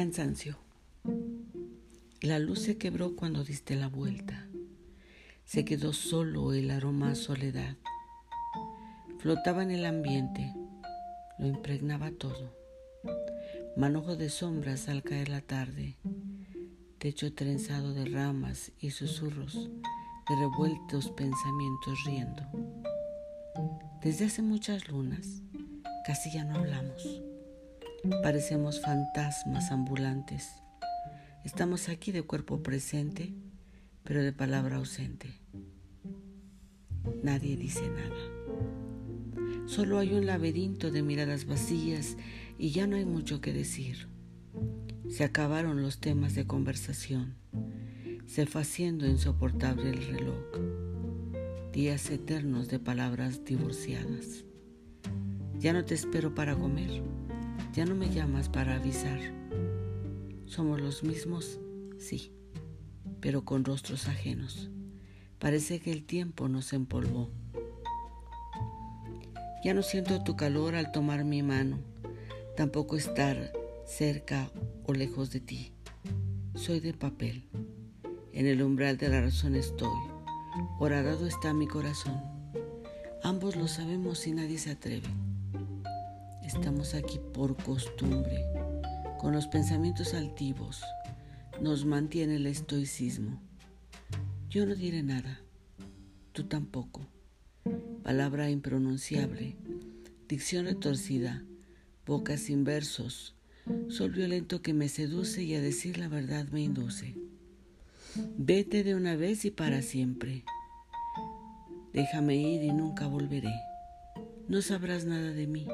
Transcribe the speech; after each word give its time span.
Cansancio. 0.00 0.56
La 2.22 2.38
luz 2.38 2.60
se 2.60 2.78
quebró 2.78 3.16
cuando 3.16 3.44
diste 3.44 3.76
la 3.76 3.88
vuelta. 3.88 4.48
Se 5.44 5.66
quedó 5.66 5.92
solo 5.92 6.54
el 6.54 6.70
aroma 6.70 7.10
a 7.10 7.14
soledad. 7.14 7.76
Flotaba 9.18 9.62
en 9.62 9.70
el 9.70 9.84
ambiente, 9.84 10.54
lo 11.38 11.48
impregnaba 11.48 12.12
todo. 12.12 12.56
Manojo 13.76 14.16
de 14.16 14.30
sombras 14.30 14.88
al 14.88 15.02
caer 15.02 15.28
la 15.28 15.42
tarde, 15.42 15.98
techo 16.96 17.34
trenzado 17.34 17.92
de 17.92 18.06
ramas 18.06 18.72
y 18.80 18.92
susurros 18.92 19.68
de 20.30 20.36
revueltos 20.36 21.10
pensamientos 21.10 21.98
riendo. 22.06 22.42
Desde 24.02 24.24
hace 24.24 24.40
muchas 24.40 24.88
lunas 24.88 25.42
casi 26.06 26.32
ya 26.32 26.44
no 26.44 26.54
hablamos. 26.54 27.20
Parecemos 28.08 28.80
fantasmas 28.80 29.70
ambulantes. 29.70 30.62
Estamos 31.44 31.90
aquí 31.90 32.12
de 32.12 32.22
cuerpo 32.22 32.62
presente, 32.62 33.34
pero 34.04 34.22
de 34.22 34.32
palabra 34.32 34.76
ausente. 34.76 35.28
Nadie 37.22 37.58
dice 37.58 37.82
nada. 37.90 39.66
Solo 39.66 39.98
hay 39.98 40.14
un 40.14 40.24
laberinto 40.24 40.90
de 40.90 41.02
miradas 41.02 41.44
vacías 41.44 42.16
y 42.56 42.70
ya 42.70 42.86
no 42.86 42.96
hay 42.96 43.04
mucho 43.04 43.42
que 43.42 43.52
decir. 43.52 44.08
Se 45.10 45.22
acabaron 45.22 45.82
los 45.82 46.00
temas 46.00 46.34
de 46.34 46.46
conversación. 46.46 47.34
Se 48.24 48.46
fue 48.46 48.62
haciendo 48.62 49.06
insoportable 49.06 49.90
el 49.90 50.06
reloj. 50.06 50.42
Días 51.74 52.08
eternos 52.08 52.68
de 52.68 52.78
palabras 52.78 53.44
divorciadas. 53.44 54.46
Ya 55.58 55.74
no 55.74 55.84
te 55.84 55.94
espero 55.94 56.34
para 56.34 56.56
comer. 56.56 57.02
Ya 57.80 57.86
no 57.86 57.94
me 57.94 58.10
llamas 58.10 58.50
para 58.50 58.74
avisar. 58.74 59.18
Somos 60.44 60.82
los 60.82 61.02
mismos, 61.02 61.58
sí, 61.98 62.30
pero 63.20 63.46
con 63.46 63.64
rostros 63.64 64.06
ajenos. 64.06 64.68
Parece 65.38 65.80
que 65.80 65.90
el 65.90 66.04
tiempo 66.04 66.46
nos 66.46 66.74
empolvó. 66.74 67.30
Ya 69.64 69.72
no 69.72 69.80
siento 69.80 70.22
tu 70.22 70.36
calor 70.36 70.74
al 70.74 70.92
tomar 70.92 71.24
mi 71.24 71.42
mano, 71.42 71.78
tampoco 72.54 72.98
estar 72.98 73.50
cerca 73.86 74.50
o 74.84 74.92
lejos 74.92 75.30
de 75.30 75.40
ti. 75.40 75.72
Soy 76.56 76.80
de 76.80 76.92
papel. 76.92 77.48
En 78.34 78.46
el 78.46 78.62
umbral 78.62 78.98
de 78.98 79.08
la 79.08 79.22
razón 79.22 79.56
estoy. 79.56 80.02
Horadado 80.78 81.26
está 81.26 81.54
mi 81.54 81.66
corazón. 81.66 82.20
Ambos 83.22 83.56
lo 83.56 83.68
sabemos 83.68 84.26
y 84.26 84.32
nadie 84.32 84.58
se 84.58 84.72
atreve. 84.72 85.08
Estamos 86.52 86.94
aquí 86.94 87.20
por 87.32 87.56
costumbre, 87.62 88.44
con 89.20 89.32
los 89.32 89.46
pensamientos 89.46 90.14
altivos. 90.14 90.82
Nos 91.60 91.84
mantiene 91.84 92.36
el 92.36 92.46
estoicismo. 92.48 93.40
Yo 94.50 94.66
no 94.66 94.74
diré 94.74 95.04
nada, 95.04 95.40
tú 96.32 96.42
tampoco. 96.42 97.06
Palabra 98.02 98.50
impronunciable, 98.50 99.56
dicción 100.28 100.64
retorcida, 100.64 101.44
boca 102.04 102.36
sin 102.36 102.64
versos, 102.64 103.36
sol 103.88 104.10
violento 104.10 104.60
que 104.60 104.74
me 104.74 104.88
seduce 104.88 105.44
y 105.44 105.54
a 105.54 105.60
decir 105.60 105.98
la 105.98 106.08
verdad 106.08 106.48
me 106.48 106.62
induce. 106.62 107.14
Vete 108.36 108.82
de 108.82 108.96
una 108.96 109.14
vez 109.14 109.44
y 109.44 109.52
para 109.52 109.82
siempre. 109.82 110.42
Déjame 111.92 112.34
ir 112.34 112.64
y 112.64 112.72
nunca 112.72 113.06
volveré. 113.06 113.54
No 114.48 114.62
sabrás 114.62 115.04
nada 115.04 115.30
de 115.30 115.46
mí. 115.46 115.68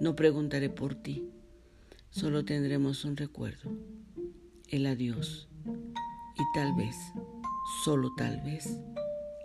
No 0.00 0.16
preguntaré 0.16 0.70
por 0.70 0.94
ti, 0.94 1.28
solo 2.08 2.46
tendremos 2.46 3.04
un 3.04 3.18
recuerdo, 3.18 3.70
el 4.68 4.86
adiós. 4.86 5.46
Y 5.66 6.42
tal 6.54 6.74
vez, 6.74 6.96
solo 7.84 8.10
tal 8.16 8.40
vez, 8.40 8.78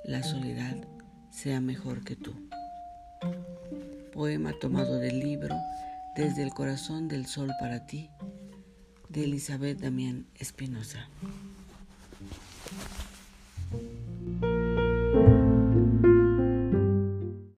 la 0.05 0.23
soledad 0.23 0.87
sea 1.29 1.59
mejor 1.59 2.05
que 2.05 2.15
tú. 2.15 2.33
Poema 4.13 4.53
tomado 4.53 4.97
del 4.97 5.19
libro 5.19 5.53
Desde 6.15 6.41
el 6.41 6.53
corazón 6.53 7.09
del 7.09 7.25
sol 7.25 7.51
para 7.59 7.85
ti, 7.85 8.09
de 9.09 9.25
Elizabeth 9.25 9.81
Damián 9.81 10.25
Espinosa. 10.35 11.09